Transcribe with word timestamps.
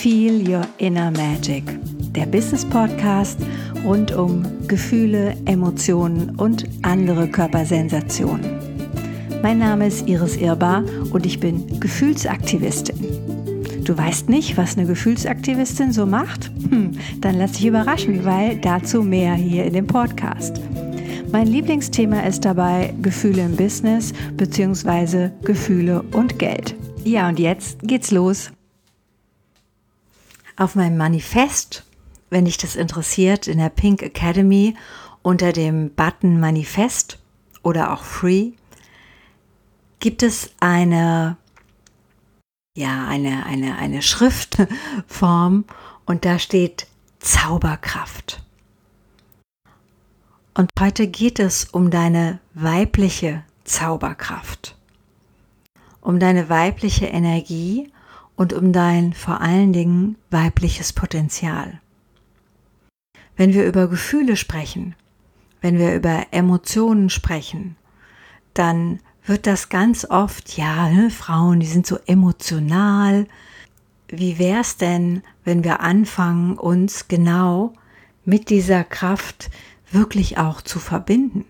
Feel 0.00 0.48
Your 0.48 0.66
Inner 0.78 1.10
Magic, 1.10 1.62
der 2.14 2.24
Business 2.24 2.64
Podcast 2.64 3.38
rund 3.84 4.16
um 4.16 4.46
Gefühle, 4.66 5.36
Emotionen 5.44 6.36
und 6.36 6.66
andere 6.80 7.28
Körpersensationen. 7.28 8.58
Mein 9.42 9.58
Name 9.58 9.88
ist 9.88 10.08
Iris 10.08 10.36
Irbar 10.36 10.84
und 11.12 11.26
ich 11.26 11.38
bin 11.38 11.78
Gefühlsaktivistin. 11.80 12.96
Du 13.84 13.94
weißt 13.94 14.30
nicht, 14.30 14.56
was 14.56 14.78
eine 14.78 14.86
Gefühlsaktivistin 14.86 15.92
so 15.92 16.06
macht? 16.06 16.50
Hm, 16.70 16.92
dann 17.20 17.36
lass 17.36 17.52
dich 17.52 17.66
überraschen, 17.66 18.24
weil 18.24 18.56
dazu 18.56 19.02
mehr 19.02 19.34
hier 19.34 19.66
in 19.66 19.74
dem 19.74 19.86
Podcast. 19.86 20.62
Mein 21.30 21.46
Lieblingsthema 21.46 22.20
ist 22.20 22.46
dabei 22.46 22.94
Gefühle 23.02 23.42
im 23.42 23.54
Business 23.54 24.14
bzw. 24.38 25.28
Gefühle 25.42 26.02
und 26.12 26.38
Geld. 26.38 26.74
Ja, 27.04 27.28
und 27.28 27.38
jetzt 27.38 27.80
geht's 27.82 28.10
los. 28.10 28.50
Auf 30.60 30.74
meinem 30.74 30.98
Manifest, 30.98 31.86
wenn 32.28 32.44
dich 32.44 32.58
das 32.58 32.76
interessiert, 32.76 33.48
in 33.48 33.56
der 33.56 33.70
Pink 33.70 34.02
Academy 34.02 34.76
unter 35.22 35.54
dem 35.54 35.94
Button 35.94 36.38
Manifest 36.38 37.18
oder 37.62 37.94
auch 37.94 38.04
Free, 38.04 38.52
gibt 40.00 40.22
es 40.22 40.50
eine, 40.60 41.38
ja, 42.76 43.06
eine, 43.06 43.46
eine, 43.46 43.78
eine 43.78 44.02
Schriftform 44.02 45.64
und 46.04 46.26
da 46.26 46.38
steht 46.38 46.88
Zauberkraft. 47.20 48.42
Und 50.52 50.68
heute 50.78 51.06
geht 51.06 51.38
es 51.38 51.64
um 51.64 51.90
deine 51.90 52.38
weibliche 52.52 53.44
Zauberkraft, 53.64 54.76
um 56.02 56.20
deine 56.20 56.50
weibliche 56.50 57.06
Energie 57.06 57.90
und 58.40 58.54
um 58.54 58.72
dein 58.72 59.12
vor 59.12 59.42
allen 59.42 59.74
Dingen 59.74 60.16
weibliches 60.30 60.94
Potenzial. 60.94 61.78
Wenn 63.36 63.52
wir 63.52 63.66
über 63.66 63.86
Gefühle 63.86 64.34
sprechen, 64.34 64.94
wenn 65.60 65.78
wir 65.78 65.94
über 65.94 66.28
Emotionen 66.30 67.10
sprechen, 67.10 67.76
dann 68.54 69.00
wird 69.26 69.46
das 69.46 69.68
ganz 69.68 70.06
oft, 70.06 70.56
ja, 70.56 70.88
ne, 70.88 71.10
Frauen, 71.10 71.60
die 71.60 71.66
sind 71.66 71.86
so 71.86 71.98
emotional. 72.06 73.26
Wie 74.08 74.38
wäre 74.38 74.62
es 74.62 74.78
denn, 74.78 75.20
wenn 75.44 75.62
wir 75.62 75.80
anfangen, 75.80 76.56
uns 76.56 77.08
genau 77.08 77.74
mit 78.24 78.48
dieser 78.48 78.84
Kraft 78.84 79.50
wirklich 79.92 80.38
auch 80.38 80.62
zu 80.62 80.78
verbinden? 80.78 81.44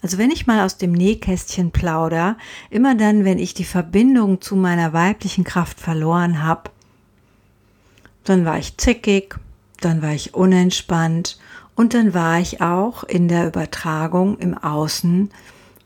Also 0.00 0.18
wenn 0.18 0.30
ich 0.30 0.46
mal 0.46 0.64
aus 0.64 0.78
dem 0.78 0.92
Nähkästchen 0.92 1.72
plauder, 1.72 2.36
immer 2.70 2.94
dann, 2.94 3.24
wenn 3.24 3.38
ich 3.38 3.54
die 3.54 3.64
Verbindung 3.64 4.40
zu 4.40 4.54
meiner 4.54 4.92
weiblichen 4.92 5.44
Kraft 5.44 5.80
verloren 5.80 6.42
habe, 6.42 6.70
dann 8.24 8.44
war 8.44 8.58
ich 8.58 8.76
zickig, 8.76 9.36
dann 9.80 10.02
war 10.02 10.12
ich 10.12 10.34
unentspannt 10.34 11.38
und 11.74 11.94
dann 11.94 12.14
war 12.14 12.38
ich 12.38 12.60
auch 12.60 13.04
in 13.04 13.28
der 13.28 13.46
Übertragung 13.46 14.38
im 14.38 14.56
Außen 14.56 15.30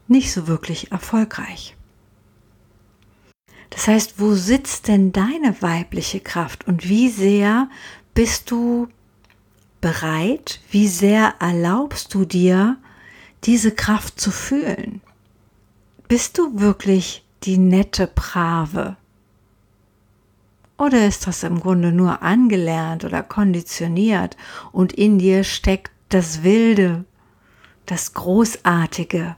nicht 0.09 0.33
so 0.33 0.47
wirklich 0.47 0.93
erfolgreich. 0.93 1.77
Das 3.71 3.89
heißt, 3.89 4.21
wo 4.21 4.35
sitzt 4.35 4.89
denn 4.89 5.13
deine 5.13 5.61
weibliche 5.61 6.21
Kraft 6.21 6.67
und 6.67 6.89
wie 6.89 7.09
sehr 7.09 7.69
bist 8.13 8.51
du 8.51 8.89
bereit, 9.81 10.61
wie 10.71 10.89
sehr 10.89 11.35
erlaubst 11.41 12.13
du 12.13 12.25
dir, 12.27 12.77
diese 13.45 13.73
Kraft 13.73 14.21
zu 14.21 14.31
fühlen? 14.31 15.01
Bist 16.09 16.39
du 16.39 16.61
wirklich 16.61 17.25
die 17.45 17.59
nette 17.59 18.07
Brave? 18.07 18.97
Oder 20.79 21.07
ist 21.07 21.27
das 21.27 21.43
im 21.43 21.61
Grunde 21.61 21.93
nur 21.93 22.23
angelernt 22.23 23.05
oder 23.05 23.23
konditioniert 23.23 24.37
und 24.73 24.93
in 24.93 25.19
dir 25.19 25.45
steckt 25.45 25.93
das 26.09 26.43
Wilde, 26.43 27.05
das 27.87 28.15
Großartige, 28.15 29.37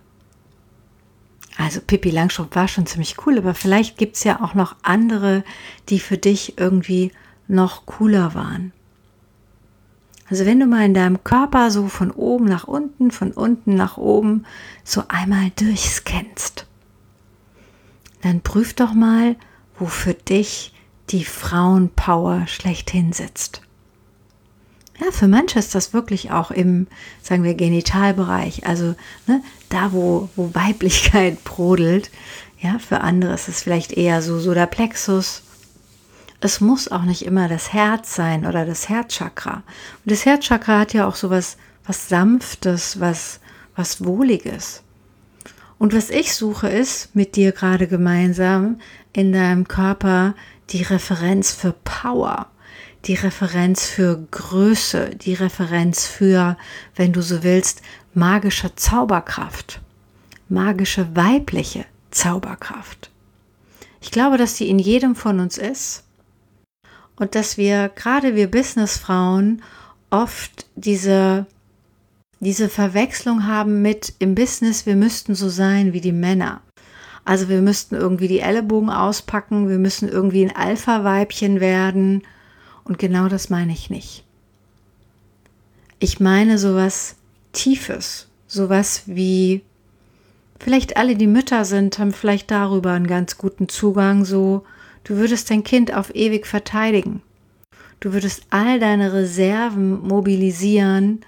also 1.56 1.80
Pippi 1.80 2.10
Langstrumpf 2.10 2.56
war 2.56 2.68
schon 2.68 2.86
ziemlich 2.86 3.16
cool, 3.26 3.38
aber 3.38 3.54
vielleicht 3.54 3.96
gibt 3.96 4.16
es 4.16 4.24
ja 4.24 4.42
auch 4.42 4.54
noch 4.54 4.76
andere, 4.82 5.44
die 5.88 6.00
für 6.00 6.18
dich 6.18 6.58
irgendwie 6.58 7.12
noch 7.46 7.86
cooler 7.86 8.34
waren. 8.34 8.72
Also 10.28 10.46
wenn 10.46 10.60
du 10.60 10.66
mal 10.66 10.86
in 10.86 10.94
deinem 10.94 11.22
Körper 11.22 11.70
so 11.70 11.88
von 11.88 12.10
oben 12.10 12.46
nach 12.46 12.64
unten, 12.64 13.10
von 13.10 13.32
unten 13.32 13.74
nach 13.74 13.98
oben 13.98 14.46
so 14.82 15.02
einmal 15.08 15.50
durchscannst, 15.56 16.66
dann 18.22 18.40
prüf 18.40 18.74
doch 18.74 18.94
mal, 18.94 19.36
wo 19.78 19.86
für 19.86 20.14
dich 20.14 20.72
die 21.10 21.24
Frauenpower 21.24 22.46
schlechthin 22.46 23.12
sitzt. 23.12 23.60
Ja, 25.00 25.10
für 25.10 25.28
manche 25.28 25.58
ist 25.58 25.74
das 25.74 25.92
wirklich 25.92 26.30
auch 26.30 26.50
im, 26.50 26.86
sagen 27.20 27.42
wir, 27.42 27.54
Genitalbereich, 27.54 28.66
also 28.66 28.94
ne, 29.26 29.42
da, 29.68 29.92
wo, 29.92 30.28
wo 30.36 30.54
Weiblichkeit 30.54 31.42
brodelt. 31.44 32.10
Ja, 32.60 32.78
für 32.78 33.00
andere 33.00 33.34
ist 33.34 33.48
es 33.48 33.62
vielleicht 33.62 33.92
eher 33.92 34.22
so, 34.22 34.38
so 34.38 34.54
der 34.54 34.66
Plexus. 34.66 35.42
Es 36.44 36.60
muss 36.60 36.92
auch 36.92 37.04
nicht 37.04 37.24
immer 37.24 37.48
das 37.48 37.72
Herz 37.72 38.14
sein 38.14 38.44
oder 38.44 38.66
das 38.66 38.90
Herzchakra. 38.90 39.62
Und 40.04 40.12
das 40.12 40.26
Herzchakra 40.26 40.80
hat 40.80 40.92
ja 40.92 41.08
auch 41.08 41.14
so 41.14 41.30
was, 41.30 41.56
was 41.86 42.10
Sanftes, 42.10 43.00
was, 43.00 43.40
was 43.76 44.04
Wohliges. 44.04 44.82
Und 45.78 45.94
was 45.94 46.10
ich 46.10 46.34
suche, 46.34 46.68
ist 46.68 47.16
mit 47.16 47.36
dir 47.36 47.52
gerade 47.52 47.88
gemeinsam 47.88 48.78
in 49.14 49.32
deinem 49.32 49.66
Körper 49.68 50.34
die 50.68 50.82
Referenz 50.82 51.50
für 51.50 51.74
Power 51.82 52.48
die 53.06 53.14
Referenz 53.14 53.86
für 53.86 54.26
Größe, 54.30 55.10
die 55.16 55.34
Referenz 55.34 56.06
für, 56.06 56.56
wenn 56.94 57.12
du 57.12 57.20
so 57.20 57.42
willst, 57.42 57.82
magische 58.14 58.74
Zauberkraft, 58.76 59.80
magische 60.48 61.14
weibliche 61.14 61.84
Zauberkraft. 62.10 63.10
Ich 64.00 64.10
glaube, 64.10 64.38
dass 64.38 64.54
die 64.54 64.70
in 64.70 64.78
jedem 64.78 65.16
von 65.16 65.40
uns 65.40 65.58
ist 65.58 66.04
und 67.16 67.34
dass 67.34 67.56
wir, 67.56 67.90
gerade 67.94 68.34
wir 68.34 68.50
Businessfrauen, 68.50 69.62
oft 70.10 70.66
diese, 70.74 71.46
diese 72.40 72.68
Verwechslung 72.68 73.46
haben 73.46 73.82
mit 73.82 74.14
im 74.18 74.34
Business, 74.34 74.86
wir 74.86 74.96
müssten 74.96 75.34
so 75.34 75.48
sein 75.48 75.92
wie 75.92 76.00
die 76.00 76.12
Männer. 76.12 76.60
Also 77.24 77.48
wir 77.48 77.62
müssten 77.62 77.94
irgendwie 77.94 78.28
die 78.28 78.40
Ellenbogen 78.40 78.90
auspacken, 78.90 79.68
wir 79.68 79.78
müssen 79.78 80.08
irgendwie 80.08 80.44
ein 80.44 80.54
Alpha-Weibchen 80.54 81.60
werden 81.60 82.22
und 82.84 82.98
genau 82.98 83.28
das 83.28 83.48
meine 83.48 83.72
ich 83.72 83.88
nicht. 83.88 84.24
Ich 86.00 86.20
meine 86.20 86.58
sowas 86.58 87.16
Tiefes, 87.52 88.28
sowas 88.46 89.04
wie, 89.06 89.62
vielleicht 90.58 90.98
alle, 90.98 91.16
die 91.16 91.26
Mütter 91.26 91.64
sind, 91.64 91.98
haben 91.98 92.12
vielleicht 92.12 92.50
darüber 92.50 92.92
einen 92.92 93.06
ganz 93.06 93.38
guten 93.38 93.68
Zugang, 93.68 94.26
so, 94.26 94.64
du 95.04 95.16
würdest 95.16 95.50
dein 95.50 95.64
Kind 95.64 95.94
auf 95.94 96.14
ewig 96.14 96.46
verteidigen. 96.46 97.22
Du 98.00 98.12
würdest 98.12 98.42
all 98.50 98.80
deine 98.80 99.12
Reserven 99.12 100.06
mobilisieren, 100.06 101.20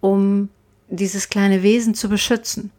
um 0.00 0.48
dieses 0.88 1.28
kleine 1.28 1.62
Wesen 1.62 1.94
zu 1.94 2.08
beschützen. 2.08 2.70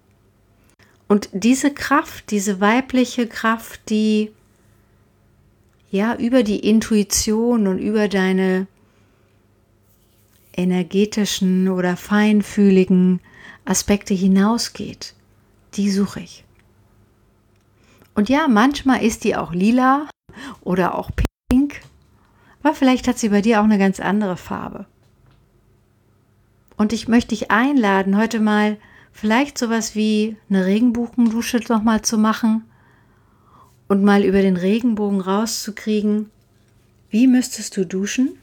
Und 1.07 1.29
diese 1.31 1.71
Kraft, 1.71 2.31
diese 2.31 2.59
weibliche 2.59 3.27
Kraft, 3.27 3.81
die 3.89 4.31
ja, 5.91 6.15
über 6.15 6.41
die 6.41 6.67
Intuition 6.67 7.67
und 7.67 7.77
über 7.77 8.07
deine 8.07 8.65
energetischen 10.57 11.69
oder 11.69 11.95
feinfühligen 11.97 13.19
Aspekte 13.63 14.15
hinausgeht, 14.15 15.13
die 15.75 15.91
suche 15.91 16.21
ich. 16.21 16.43
Und 18.15 18.29
ja, 18.29 18.47
manchmal 18.47 19.03
ist 19.03 19.23
die 19.23 19.35
auch 19.35 19.53
lila 19.53 20.07
oder 20.61 20.95
auch 20.95 21.11
pink, 21.49 21.81
aber 22.61 22.73
vielleicht 22.73 23.07
hat 23.07 23.17
sie 23.17 23.29
bei 23.29 23.41
dir 23.41 23.59
auch 23.59 23.65
eine 23.65 23.77
ganz 23.77 23.99
andere 23.99 24.37
Farbe. 24.37 24.85
Und 26.77 26.93
ich 26.93 27.07
möchte 27.07 27.29
dich 27.29 27.51
einladen, 27.51 28.17
heute 28.17 28.39
mal 28.39 28.77
vielleicht 29.11 29.57
sowas 29.57 29.95
wie 29.95 30.37
eine 30.49 30.65
Regenbuchendusche 30.65 31.59
nochmal 31.69 32.01
zu 32.01 32.17
machen 32.17 32.63
und 33.87 34.03
mal 34.03 34.23
über 34.23 34.41
den 34.41 34.57
Regenbogen 34.57 35.21
rauszukriegen, 35.21 36.29
wie 37.09 37.27
müsstest 37.27 37.77
du 37.77 37.85
duschen? 37.85 38.37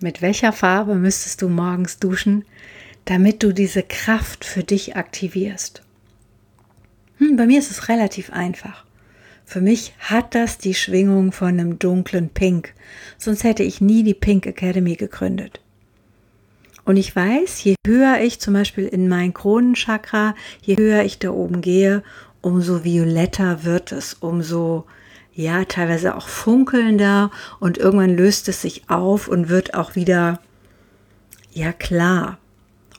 Mit 0.00 0.20
welcher 0.20 0.52
Farbe 0.52 0.96
müsstest 0.96 1.42
du 1.42 1.48
morgens 1.48 1.98
duschen, 2.00 2.44
damit 3.04 3.42
du 3.42 3.52
diese 3.52 3.82
Kraft 3.82 4.44
für 4.44 4.64
dich 4.64 4.96
aktivierst? 4.96 5.82
Hm, 7.18 7.36
bei 7.36 7.46
mir 7.46 7.60
ist 7.60 7.70
es 7.70 7.88
relativ 7.88 8.32
einfach. 8.32 8.83
Für 9.44 9.60
mich 9.60 9.92
hat 9.98 10.34
das 10.34 10.58
die 10.58 10.74
Schwingung 10.74 11.32
von 11.32 11.48
einem 11.48 11.78
dunklen 11.78 12.30
Pink, 12.30 12.72
sonst 13.18 13.44
hätte 13.44 13.62
ich 13.62 13.80
nie 13.80 14.02
die 14.02 14.14
Pink 14.14 14.46
Academy 14.46 14.96
gegründet. 14.96 15.60
Und 16.84 16.96
ich 16.96 17.14
weiß, 17.14 17.64
je 17.64 17.76
höher 17.86 18.20
ich 18.20 18.40
zum 18.40 18.54
Beispiel 18.54 18.86
in 18.86 19.08
mein 19.08 19.32
Kronenchakra, 19.32 20.34
je 20.62 20.76
höher 20.76 21.02
ich 21.02 21.18
da 21.18 21.30
oben 21.30 21.60
gehe, 21.60 22.02
umso 22.40 22.84
violetter 22.84 23.64
wird 23.64 23.92
es, 23.92 24.14
umso 24.14 24.84
ja, 25.34 25.64
teilweise 25.64 26.14
auch 26.14 26.28
funkelnder 26.28 27.30
und 27.58 27.78
irgendwann 27.78 28.16
löst 28.16 28.48
es 28.48 28.62
sich 28.62 28.88
auf 28.88 29.28
und 29.28 29.48
wird 29.48 29.74
auch 29.74 29.96
wieder, 29.96 30.40
ja, 31.52 31.72
klar 31.72 32.38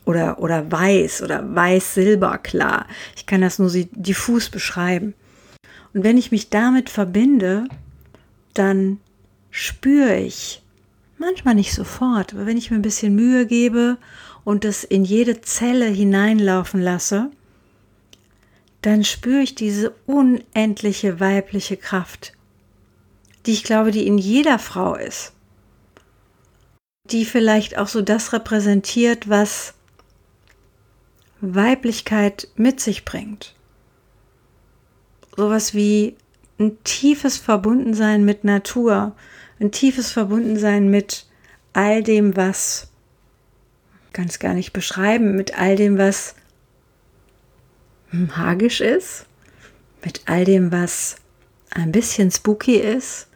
oder, 0.03 0.39
oder 0.39 0.71
weiß 0.71 1.21
oder 1.21 1.56
weiß-silber 1.56 2.38
klar. 2.39 2.88
Ich 3.15 3.25
kann 3.25 3.41
das 3.41 3.59
nur 3.59 3.71
diffus 3.71 4.50
beschreiben. 4.50 5.13
Und 5.95 6.03
wenn 6.03 6.18
ich 6.18 6.30
mich 6.30 6.50
damit 6.50 6.89
verbinde, 6.89 7.69
dann 8.53 9.00
spüre 9.50 10.18
ich, 10.18 10.62
manchmal 11.18 11.56
nicht 11.56 11.74
sofort, 11.74 12.33
aber 12.33 12.45
wenn 12.45 12.57
ich 12.57 12.69
mir 12.69 12.75
ein 12.75 12.81
bisschen 12.81 13.15
Mühe 13.15 13.47
gebe 13.47 13.97
und 14.44 14.65
es 14.65 14.83
in 14.83 15.06
jede 15.06 15.39
Zelle 15.39 15.86
hineinlaufen 15.86 16.81
lasse, 16.81 17.31
dann 18.81 19.06
spüre 19.06 19.39
ich 19.39 19.56
diese 19.56 19.95
unendliche 20.06 21.21
weibliche 21.21 21.77
Kraft, 21.77 22.33
die 23.45 23.53
ich 23.53 23.63
glaube, 23.63 23.91
die 23.91 24.06
in 24.06 24.18
jeder 24.18 24.59
Frau 24.59 24.95
ist, 24.95 25.31
die 27.09 27.24
vielleicht 27.24 27.77
auch 27.77 27.88
so 27.88 28.01
das 28.01 28.33
repräsentiert, 28.33 29.30
was 29.30 29.75
Weiblichkeit 31.39 32.50
mit 32.57 32.81
sich 32.81 33.06
bringt. 33.06 33.55
Sowas 35.36 35.74
wie 35.74 36.16
ein 36.60 36.78
tiefes 36.84 37.38
Verbundensein 37.38 38.24
mit 38.24 38.44
Natur, 38.44 39.16
ein 39.60 39.72
tiefes 39.72 40.12
Verbundensein 40.12 40.90
mit 40.90 41.26
all 41.74 42.04
dem, 42.04 42.36
was, 42.36 42.88
kann 44.14 44.26
es 44.28 44.40
gar 44.40 44.54
nicht 44.54 44.72
beschreiben, 44.72 45.36
mit 45.36 45.60
all 45.60 45.76
dem, 45.76 45.98
was 45.98 46.36
magisch 48.12 48.80
ist, 48.82 49.26
mit 50.04 50.22
all 50.26 50.46
dem, 50.46 50.72
was 50.72 51.18
ein 51.70 51.92
bisschen 51.92 52.32
spooky 52.32 52.78
ist, 52.78 53.28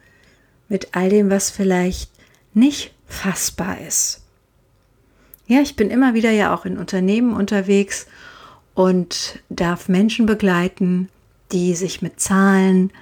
mit 0.68 0.88
all 0.92 1.10
dem, 1.10 1.30
was 1.30 1.50
vielleicht 1.50 2.10
nicht 2.54 2.94
fassbar 3.06 3.78
ist. 3.80 4.22
Ja, 5.46 5.60
ich 5.60 5.76
bin 5.76 5.90
immer 5.90 6.14
wieder 6.14 6.30
ja 6.30 6.54
auch 6.54 6.64
in 6.64 6.78
Unternehmen 6.78 7.34
unterwegs 7.34 8.06
und 8.74 9.40
darf 9.48 9.88
Menschen 9.88 10.24
begleiten, 10.24 11.08
die 11.52 11.74
sich 11.74 12.02
mit 12.02 12.20
Zahlen 12.20 12.92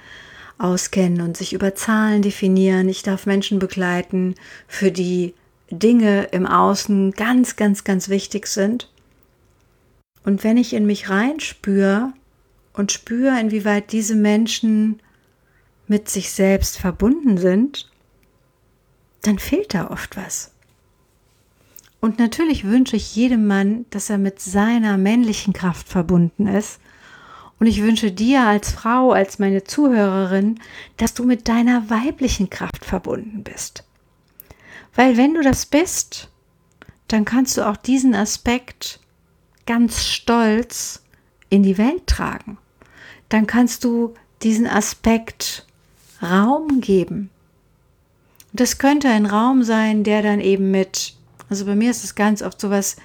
auskennen 0.57 1.21
und 1.21 1.37
sich 1.37 1.53
über 1.53 1.75
Zahlen 1.75 2.21
definieren. 2.21 2.89
Ich 2.89 3.03
darf 3.03 3.25
Menschen 3.25 3.59
begleiten, 3.59 4.35
für 4.67 4.91
die 4.91 5.33
Dinge 5.71 6.23
im 6.31 6.45
Außen 6.45 7.11
ganz, 7.11 7.55
ganz, 7.55 7.83
ganz 7.83 8.09
wichtig 8.09 8.47
sind. 8.47 8.91
Und 10.23 10.43
wenn 10.43 10.57
ich 10.57 10.73
in 10.73 10.85
mich 10.85 11.09
reinspüre 11.09 12.11
und 12.73 12.91
spüre, 12.91 13.39
inwieweit 13.39 13.91
diese 13.91 14.15
Menschen 14.15 14.99
mit 15.87 16.09
sich 16.09 16.31
selbst 16.31 16.77
verbunden 16.77 17.37
sind, 17.37 17.89
dann 19.21 19.39
fehlt 19.39 19.73
da 19.73 19.89
oft 19.89 20.17
was. 20.17 20.51
Und 22.01 22.19
natürlich 22.19 22.63
wünsche 22.63 22.95
ich 22.95 23.15
jedem 23.15 23.47
Mann, 23.47 23.85
dass 23.89 24.09
er 24.09 24.17
mit 24.17 24.39
seiner 24.39 24.97
männlichen 24.97 25.53
Kraft 25.53 25.89
verbunden 25.89 26.47
ist. 26.47 26.79
Und 27.59 27.67
ich 27.67 27.81
wünsche 27.81 28.11
dir 28.11 28.43
als 28.43 28.71
Frau, 28.71 29.11
als 29.11 29.37
meine 29.37 29.65
Zuhörerin, 29.65 30.59
dass 30.97 31.13
du 31.13 31.25
mit 31.25 31.47
deiner 31.47 31.89
weiblichen 31.89 32.49
Kraft 32.49 32.85
verbunden 32.85 33.43
bist. 33.43 33.83
Weil 34.95 35.17
wenn 35.17 35.33
du 35.33 35.41
das 35.41 35.65
bist, 35.65 36.29
dann 37.09 37.25
kannst 37.25 37.57
du 37.57 37.67
auch 37.67 37.77
diesen 37.77 38.15
Aspekt 38.15 38.99
ganz 39.65 40.05
stolz 40.05 41.03
in 41.49 41.63
die 41.63 41.77
Welt 41.77 42.07
tragen. 42.07 42.57
Dann 43.27 43.45
kannst 43.45 43.83
du 43.83 44.13
diesen 44.41 44.67
Aspekt 44.67 45.65
Raum 46.21 46.81
geben. 46.81 47.29
Das 48.53 48.77
könnte 48.77 49.09
ein 49.09 49.25
Raum 49.25 49.63
sein, 49.63 50.03
der 50.03 50.21
dann 50.21 50.39
eben 50.39 50.71
mit, 50.71 51.15
also 51.49 51.65
bei 51.65 51.75
mir 51.75 51.91
ist 51.91 52.03
es 52.03 52.15
ganz 52.15 52.41
oft 52.41 52.59
sowas, 52.59 52.97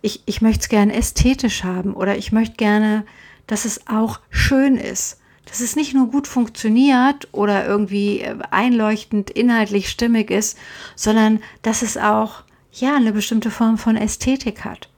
ich, 0.00 0.22
ich 0.26 0.40
möchte 0.40 0.62
es 0.62 0.68
gerne 0.68 0.94
ästhetisch 0.94 1.64
haben 1.64 1.94
oder 1.94 2.16
ich 2.16 2.30
möchte 2.30 2.56
gerne, 2.56 3.04
dass 3.46 3.64
es 3.64 3.86
auch 3.86 4.20
schön 4.30 4.76
ist. 4.76 5.18
Dass 5.44 5.60
es 5.60 5.76
nicht 5.76 5.94
nur 5.94 6.10
gut 6.10 6.26
funktioniert 6.26 7.28
oder 7.32 7.66
irgendwie 7.66 8.20
äh, 8.20 8.36
einleuchtend 8.50 9.30
inhaltlich 9.30 9.88
stimmig 9.88 10.30
ist, 10.30 10.58
sondern 10.96 11.40
dass 11.62 11.82
es 11.82 11.96
auch 11.96 12.42
ja 12.72 12.96
eine 12.96 13.12
bestimmte 13.12 13.50
Form 13.50 13.78
von 13.78 13.96
Ästhetik 13.96 14.64
hat. 14.64 14.88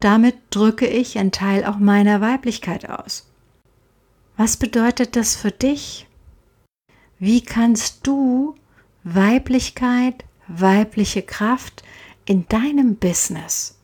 Damit 0.00 0.36
drücke 0.50 0.86
ich 0.86 1.18
einen 1.18 1.32
Teil 1.32 1.64
auch 1.64 1.78
meiner 1.78 2.20
Weiblichkeit 2.20 2.88
aus. 2.88 3.26
Was 4.36 4.56
bedeutet 4.56 5.16
das 5.16 5.34
für 5.34 5.50
dich? 5.50 6.06
Wie 7.18 7.40
kannst 7.40 8.06
du 8.06 8.54
Weiblichkeit, 9.02 10.24
weibliche 10.48 11.22
Kraft 11.22 11.82
in 12.26 12.46
deinem 12.48 12.96
Business, 12.96 13.75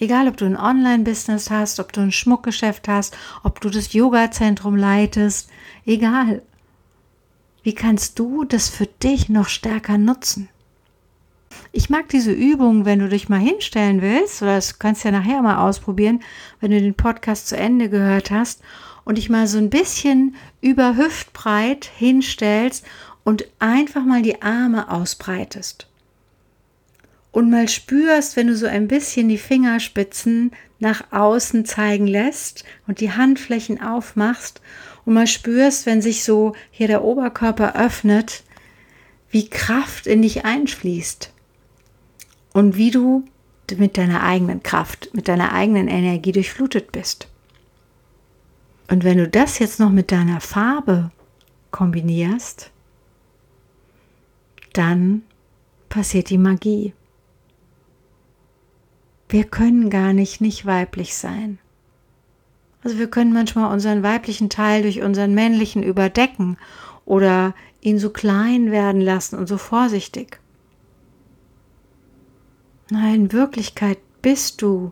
egal 0.00 0.26
ob 0.26 0.36
du 0.36 0.46
ein 0.46 0.56
Online-Business 0.56 1.50
hast, 1.50 1.78
ob 1.78 1.92
du 1.92 2.00
ein 2.00 2.12
Schmuckgeschäft 2.12 2.88
hast, 2.88 3.16
ob 3.44 3.60
du 3.60 3.70
das 3.70 3.92
Yoga-Zentrum 3.92 4.76
leitest, 4.76 5.48
egal. 5.86 6.42
Wie 7.62 7.74
kannst 7.74 8.18
du 8.18 8.44
das 8.44 8.68
für 8.68 8.86
dich 8.86 9.28
noch 9.28 9.48
stärker 9.48 9.98
nutzen? 9.98 10.48
Ich 11.72 11.90
mag 11.90 12.08
diese 12.08 12.32
Übung, 12.32 12.84
wenn 12.84 13.00
du 13.00 13.08
dich 13.08 13.28
mal 13.28 13.38
hinstellen 13.38 14.00
willst, 14.00 14.42
oder 14.42 14.56
das 14.56 14.78
kannst 14.78 15.04
du 15.04 15.08
ja 15.08 15.12
nachher 15.12 15.42
mal 15.42 15.58
ausprobieren, 15.58 16.22
wenn 16.60 16.70
du 16.70 16.80
den 16.80 16.94
Podcast 16.94 17.48
zu 17.48 17.56
Ende 17.56 17.88
gehört 17.88 18.30
hast 18.30 18.62
und 19.04 19.18
dich 19.18 19.28
mal 19.28 19.46
so 19.46 19.58
ein 19.58 19.70
bisschen 19.70 20.36
über 20.60 20.96
Hüftbreit 20.96 21.84
hinstellst 21.84 22.86
und 23.24 23.44
einfach 23.58 24.04
mal 24.04 24.22
die 24.22 24.40
Arme 24.42 24.90
ausbreitest. 24.90 25.89
Und 27.32 27.50
mal 27.50 27.68
spürst, 27.68 28.36
wenn 28.36 28.48
du 28.48 28.56
so 28.56 28.66
ein 28.66 28.88
bisschen 28.88 29.28
die 29.28 29.38
Fingerspitzen 29.38 30.52
nach 30.80 31.12
außen 31.12 31.64
zeigen 31.64 32.06
lässt 32.06 32.64
und 32.86 33.00
die 33.00 33.12
Handflächen 33.12 33.80
aufmachst 33.80 34.60
und 35.04 35.14
mal 35.14 35.26
spürst, 35.26 35.86
wenn 35.86 36.02
sich 36.02 36.24
so 36.24 36.54
hier 36.70 36.88
der 36.88 37.04
Oberkörper 37.04 37.76
öffnet, 37.76 38.42
wie 39.30 39.48
Kraft 39.48 40.06
in 40.06 40.22
dich 40.22 40.44
einfließt 40.44 41.32
und 42.52 42.76
wie 42.76 42.90
du 42.90 43.24
mit 43.76 43.96
deiner 43.96 44.24
eigenen 44.24 44.62
Kraft, 44.64 45.10
mit 45.14 45.28
deiner 45.28 45.52
eigenen 45.52 45.86
Energie 45.86 46.32
durchflutet 46.32 46.90
bist. 46.90 47.28
Und 48.88 49.04
wenn 49.04 49.18
du 49.18 49.28
das 49.28 49.60
jetzt 49.60 49.78
noch 49.78 49.90
mit 49.90 50.10
deiner 50.10 50.40
Farbe 50.40 51.12
kombinierst, 51.70 52.72
dann 54.72 55.22
passiert 55.88 56.30
die 56.30 56.38
Magie. 56.38 56.92
Wir 59.30 59.44
können 59.44 59.90
gar 59.90 60.12
nicht 60.12 60.40
nicht 60.40 60.66
weiblich 60.66 61.14
sein. 61.14 61.60
Also 62.82 62.98
wir 62.98 63.08
können 63.08 63.32
manchmal 63.32 63.72
unseren 63.72 64.02
weiblichen 64.02 64.50
Teil 64.50 64.82
durch 64.82 65.02
unseren 65.02 65.34
männlichen 65.34 65.84
überdecken 65.84 66.56
oder 67.04 67.54
ihn 67.80 68.00
so 68.00 68.10
klein 68.10 68.72
werden 68.72 69.00
lassen 69.00 69.38
und 69.38 69.46
so 69.46 69.56
vorsichtig. 69.56 70.40
Nein, 72.90 73.14
in 73.14 73.32
Wirklichkeit 73.32 73.98
bist 74.20 74.62
du. 74.62 74.90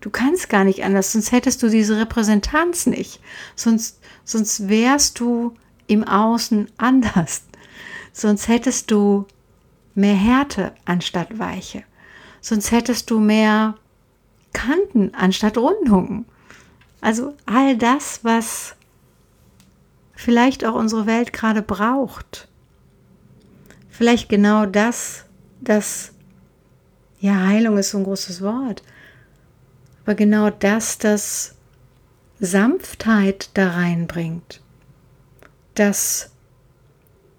Du 0.00 0.10
kannst 0.10 0.48
gar 0.48 0.64
nicht 0.64 0.82
anders, 0.82 1.12
sonst 1.12 1.30
hättest 1.30 1.62
du 1.62 1.68
diese 1.68 2.00
Repräsentanz 2.00 2.86
nicht. 2.86 3.20
Sonst, 3.54 4.00
sonst 4.24 4.68
wärst 4.68 5.20
du 5.20 5.54
im 5.86 6.02
Außen 6.02 6.68
anders. 6.78 7.44
Sonst 8.12 8.48
hättest 8.48 8.90
du 8.90 9.26
mehr 9.94 10.16
Härte 10.16 10.74
anstatt 10.84 11.38
Weiche. 11.38 11.84
Sonst 12.42 12.72
hättest 12.72 13.10
du 13.10 13.20
mehr 13.20 13.76
Kanten 14.52 15.14
anstatt 15.14 15.56
Rundungen. 15.56 16.26
Also 17.00 17.34
all 17.46 17.78
das, 17.78 18.24
was 18.24 18.74
vielleicht 20.14 20.64
auch 20.64 20.74
unsere 20.74 21.06
Welt 21.06 21.32
gerade 21.32 21.62
braucht. 21.62 22.48
Vielleicht 23.88 24.28
genau 24.28 24.66
das, 24.66 25.24
das, 25.60 26.12
ja, 27.20 27.46
Heilung 27.46 27.78
ist 27.78 27.90
so 27.90 27.98
ein 27.98 28.04
großes 28.04 28.42
Wort, 28.42 28.82
aber 30.04 30.14
genau 30.14 30.50
das, 30.50 30.98
das 30.98 31.54
Sanftheit 32.40 33.50
da 33.54 33.70
reinbringt, 33.70 34.60
das 35.74 36.32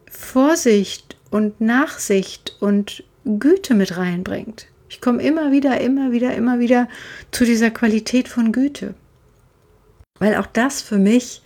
Vorsicht 0.09 1.17
und 1.29 1.59
Nachsicht 1.59 2.55
und 2.61 3.03
Güte 3.25 3.73
mit 3.73 3.97
reinbringt. 3.97 4.67
Ich 4.93 5.01
komme 5.01 5.23
immer 5.23 5.51
wieder, 5.51 5.81
immer 5.81 6.11
wieder, 6.11 6.35
immer 6.35 6.59
wieder 6.59 6.87
zu 7.31 7.45
dieser 7.45 7.71
Qualität 7.71 8.27
von 8.27 8.51
Güte. 8.51 8.93
Weil 10.19 10.35
auch 10.35 10.45
das 10.45 10.83
für 10.83 10.99
mich 10.99 11.41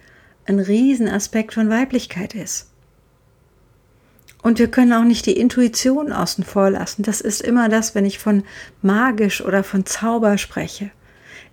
ein 0.45 0.59
Riesenaspekt 0.59 1.53
von 1.53 1.69
Weiblichkeit 1.69 2.35
ist. 2.35 2.69
Und 4.43 4.59
wir 4.59 4.69
können 4.69 4.91
auch 4.91 5.05
nicht 5.05 5.25
die 5.25 5.37
Intuition 5.37 6.11
außen 6.11 6.43
vor 6.43 6.71
lassen. 6.71 7.03
Das 7.03 7.21
ist 7.21 7.41
immer 7.41 7.69
das, 7.69 7.95
wenn 7.95 8.03
ich 8.03 8.19
von 8.19 8.43
magisch 8.81 9.39
oder 9.39 9.63
von 9.63 9.85
Zauber 9.85 10.37
spreche. 10.37 10.91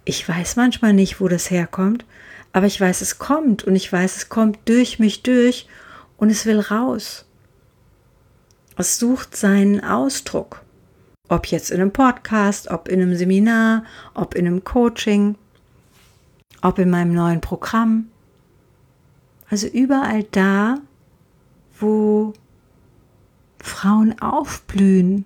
Ich 0.05 0.29
weiß 0.29 0.57
manchmal 0.57 0.95
nicht, 0.95 1.21
wo 1.21 1.29
das 1.29 1.49
herkommt, 1.49 2.05
aber 2.53 2.67
ich 2.67 2.81
weiß, 2.81 3.03
es 3.03 3.19
kommt 3.19 3.63
und 3.63 3.77
ich 3.77 3.91
weiß, 3.93 4.17
es 4.17 4.29
kommt 4.29 4.59
durch 4.65 4.99
mich 4.99 5.23
durch 5.23 5.69
und 6.17 6.29
es 6.29 6.45
will 6.45 6.59
raus. 6.59 7.25
Es 8.77 8.99
sucht 8.99 9.37
seinen 9.37 9.85
Ausdruck. 9.85 10.64
Ob 11.35 11.47
jetzt 11.47 11.73
in 11.73 11.81
einem 11.81 11.91
Podcast, 11.91 12.71
ob 12.71 12.87
in 12.87 13.03
einem 13.03 13.17
Seminar, 13.17 13.83
ob 14.15 14.37
in 14.37 14.47
einem 14.47 14.63
Coaching, 14.63 15.35
ob 16.63 16.79
in 16.79 16.89
meinem 16.89 17.13
neuen 17.13 17.41
Programm. 17.41 18.07
Also 19.51 19.67
überall 19.67 20.23
da, 20.31 20.77
wo 21.81 22.35
Frauen 23.59 24.17
aufblühen, 24.21 25.25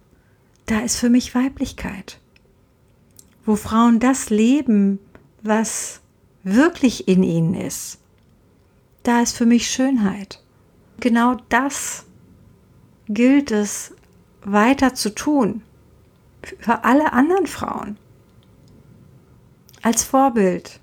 da 0.65 0.81
ist 0.81 0.97
für 0.97 1.11
mich 1.11 1.35
Weiblichkeit. 1.35 2.19
Wo 3.45 3.55
Frauen 3.55 4.01
das 4.01 4.31
leben, 4.31 5.01
was 5.43 6.01
wirklich 6.43 7.07
in 7.07 7.23
ihnen 7.23 7.53
ist, 7.53 7.99
da 9.03 9.21
ist 9.21 9.37
für 9.37 9.45
mich 9.45 9.71
Schönheit. 9.71 10.43
Genau 11.01 11.37
das 11.51 12.07
gilt 13.11 13.51
es 13.51 13.93
weiter 14.43 14.95
zu 14.95 15.15
tun. 15.15 15.61
Für 16.43 16.85
alle 16.85 17.13
anderen 17.13 17.47
Frauen. 17.47 17.99
Als 19.83 20.05
Vorbild. 20.05 20.81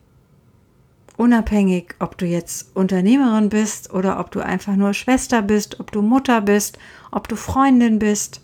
Unabhängig, 1.18 1.96
ob 2.00 2.18
du 2.18 2.26
jetzt 2.26 2.76
Unternehmerin 2.76 3.50
bist 3.50 3.94
oder 3.94 4.20
ob 4.20 4.32
du 4.32 4.42
einfach 4.42 4.76
nur 4.76 4.94
Schwester 4.94 5.42
bist, 5.42 5.80
ob 5.80 5.92
du 5.92 6.02
Mutter 6.02 6.42
bist, 6.42 6.78
ob 7.12 7.28
du 7.30 7.38
Freundin 7.38 8.00
bist. 8.00 8.42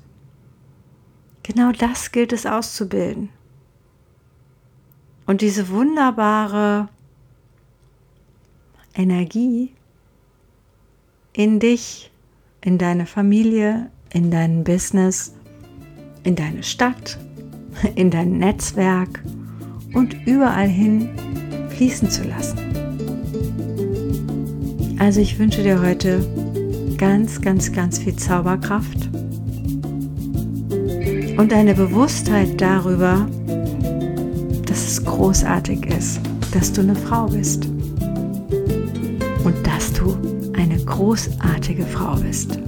Genau 1.43 1.71
das 1.71 2.11
gilt 2.11 2.31
es 2.31 2.45
auszubilden. 2.45 3.29
Und 5.25 5.41
diese 5.41 5.69
wunderbare 5.69 6.87
Energie 8.93 9.73
in 11.33 11.59
dich, 11.59 12.11
in 12.61 12.77
deine 12.77 13.05
Familie, 13.05 13.89
in 14.11 14.31
dein 14.31 14.63
Business, 14.63 15.33
in 16.23 16.35
deine 16.35 16.63
Stadt, 16.63 17.17
in 17.95 18.09
dein 18.09 18.37
Netzwerk 18.37 19.23
und 19.93 20.15
überall 20.25 20.67
hin 20.67 21.09
fließen 21.69 22.09
zu 22.09 22.23
lassen. 22.23 22.59
Also 24.99 25.19
ich 25.19 25.39
wünsche 25.39 25.63
dir 25.63 25.81
heute 25.81 26.23
ganz, 26.97 27.41
ganz, 27.41 27.71
ganz 27.71 27.97
viel 27.97 28.15
Zauberkraft 28.15 29.09
und 31.37 31.51
eine 31.51 31.73
Bewusstheit 31.73 32.61
darüber, 32.61 33.27
dass 34.67 34.87
es 34.87 35.03
großartig 35.03 35.87
ist, 35.87 36.21
dass 36.51 36.71
du 36.71 36.81
eine 36.81 36.95
Frau 36.95 37.25
bist 37.25 37.65
und 39.43 39.55
dass 39.63 39.91
du 39.93 40.15
eine 40.53 40.77
großartige 40.77 41.83
Frau 41.85 42.15
bist. 42.17 42.59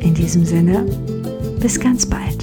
In 0.00 0.14
diesem 0.14 0.44
Sinne, 0.44 0.84
bis 1.60 1.80
ganz 1.80 2.06
bald. 2.06 2.37